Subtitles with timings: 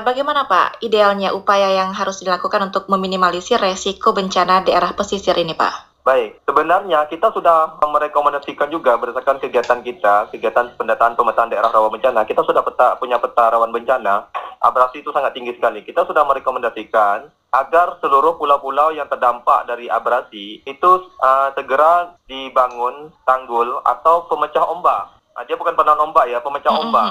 [0.00, 5.90] Bagaimana Pak idealnya upaya yang harus dilakukan untuk meminimalisir resiko bencana daerah pesisir ini Pak?
[6.00, 12.24] Baik, sebenarnya kita sudah merekomendasikan juga berdasarkan kegiatan kita, kegiatan pendataan pemetaan daerah rawan bencana,
[12.24, 14.32] kita sudah peta, punya peta rawan bencana,
[14.64, 15.84] abrasi itu sangat tinggi sekali.
[15.84, 20.90] Kita sudah merekomendasikan agar seluruh pulau-pulau yang terdampak dari abrasi itu
[21.20, 25.19] uh, segera dibangun tanggul atau pemecah ombak.
[25.38, 26.86] Uh, dia bukan penahan ombak ya, pemecah mm -hmm.
[26.90, 27.08] ombak.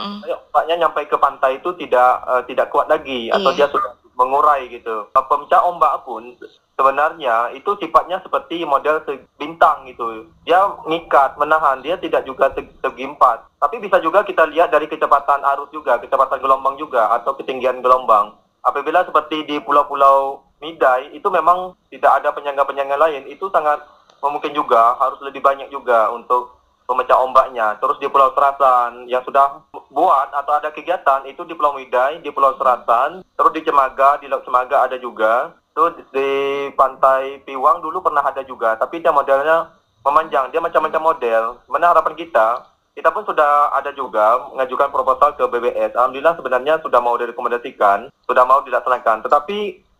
[0.51, 3.65] Ombaknya nyampe ke pantai itu tidak uh, tidak kuat lagi atau yeah.
[3.65, 5.07] dia sudah mengurai gitu.
[5.15, 6.35] Pemecah ombak pun
[6.79, 9.03] sebenarnya itu sifatnya seperti model
[9.39, 10.27] bintang gitu.
[10.43, 13.47] Dia ngikat, menahan, dia tidak juga segi empat.
[13.59, 18.35] Tapi bisa juga kita lihat dari kecepatan arus juga, kecepatan gelombang juga, atau ketinggian gelombang.
[18.63, 23.79] Apabila seperti di pulau-pulau Midai, itu memang tidak ada penyangga-penyangga lain, itu sangat
[24.19, 26.58] mungkin juga harus lebih banyak juga untuk
[26.89, 27.77] pemecah ombaknya.
[27.77, 29.61] Terus di Pulau Serasan yang sudah
[29.93, 34.25] buat atau ada kegiatan itu di Pulau Midai, di Pulau Serasan, terus di Cemaga, di
[34.25, 35.53] Laut Cemaga ada juga.
[35.77, 36.29] Terus di
[36.73, 39.69] Pantai Piwang dulu pernah ada juga, tapi dia modelnya
[40.01, 41.43] memanjang, dia macam-macam model.
[41.69, 42.65] Mana harapan kita,
[42.97, 45.95] kita pun sudah ada juga mengajukan proposal ke BBS.
[45.95, 49.23] Alhamdulillah sebenarnya sudah mau direkomendasikan, sudah mau dilaksanakan.
[49.23, 49.57] Tetapi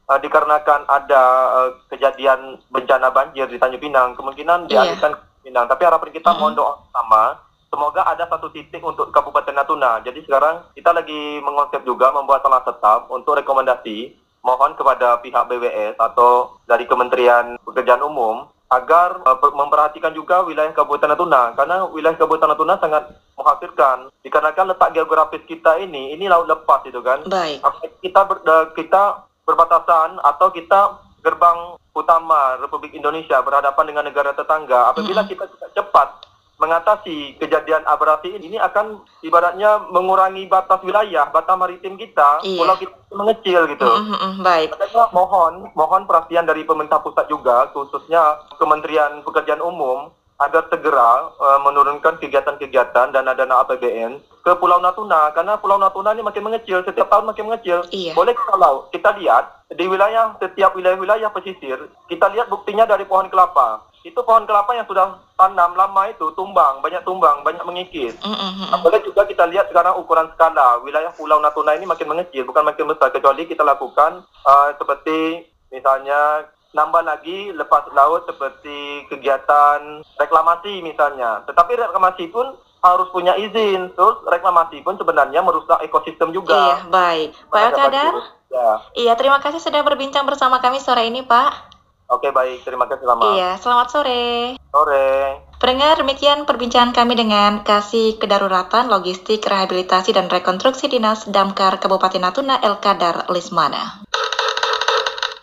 [0.10, 1.24] uh, dikarenakan ada
[1.54, 4.84] uh, kejadian bencana banjir di Tanjung Pinang, kemungkinan yeah.
[4.84, 5.16] dialihkan
[5.50, 5.66] Pinang.
[5.66, 7.42] Tapi harapan kita mohon doa sama
[7.74, 9.98] semoga ada satu titik untuk Kabupaten Natuna.
[10.06, 14.14] Jadi sekarang kita lagi mengonsep juga membuat salah tetap untuk rekomendasi
[14.46, 21.18] mohon kepada pihak BWS atau dari Kementerian Pekerjaan Umum agar uh, memperhatikan juga wilayah Kabupaten
[21.18, 26.86] Natuna karena wilayah Kabupaten Natuna sangat mengkhawatirkan dikarenakan letak geografis kita ini ini laut lepas
[26.86, 27.26] itu kan.
[27.26, 27.66] Baik.
[28.06, 28.38] Kita ber,
[28.78, 34.94] kita berbatasan atau kita gerbang utama Republik Indonesia berhadapan dengan negara tetangga.
[34.94, 35.46] Apabila kita
[35.76, 42.60] cepat mengatasi kejadian abrasi ini akan ibaratnya mengurangi batas wilayah, batas maritim kita, iya.
[42.60, 43.88] pulau kita mengecil gitu.
[43.88, 44.68] Mm -hmm, baik.
[44.76, 51.60] Makanya mohon, mohon perhatian dari pemerintah pusat juga, khususnya Kementerian Pekerjaan Umum, agar segera uh,
[51.68, 57.28] menurunkan kegiatan-kegiatan dana-dana APBN ke Pulau Natuna karena Pulau Natuna ini makin mengecil setiap tahun
[57.28, 57.84] makin mengecil.
[57.92, 58.16] Iya.
[58.16, 61.78] Boleh kalau kita lihat di wilayah setiap wilayah-wilayah pesisir
[62.08, 66.80] kita lihat buktinya dari pohon kelapa itu pohon kelapa yang sudah tanam lama itu tumbang,
[66.80, 68.16] banyak tumbang, banyak mengikis.
[68.24, 68.72] Mm -hmm.
[68.72, 72.88] Apalagi juga kita lihat sekarang ukuran skala wilayah Pulau Natuna ini makin mengecil, bukan makin
[72.88, 81.42] besar kecuali kita lakukan uh, seperti misalnya nambah lagi lepas laut seperti kegiatan reklamasi misalnya.
[81.50, 83.92] Tetapi reklamasi pun harus punya izin.
[83.94, 86.56] Terus reklamasi pun sebenarnya merusak ekosistem juga.
[86.56, 87.30] Iya, baik.
[87.50, 88.14] Pak Elkadar?
[88.50, 88.70] Ya.
[88.98, 91.70] Iya, terima kasih sudah berbincang bersama kami sore ini, Pak.
[92.10, 93.38] Oke baik, terima kasih selamat.
[93.38, 94.58] Iya, selamat sore.
[94.74, 95.46] Sore.
[95.62, 102.58] Pendengar, demikian perbincangan kami dengan Kasih Kedaruratan, Logistik, Rehabilitasi, dan Rekonstruksi Dinas Damkar Kabupaten Natuna
[102.66, 104.02] El Kadar Lismana.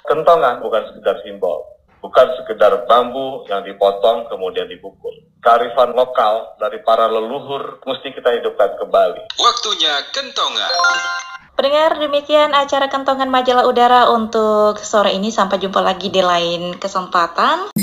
[0.06, 1.66] Kentongan bukan sekedar simbol,
[1.98, 5.10] bukan sekedar bambu yang dipotong kemudian dipukul.
[5.42, 9.34] Kearifan lokal dari para leluhur mesti kita hidupkan kembali.
[9.34, 10.70] Waktunya kentongan.
[11.58, 15.34] Pendengar, demikian acara kentongan majalah udara untuk sore ini.
[15.34, 17.74] Sampai jumpa lagi di lain kesempatan.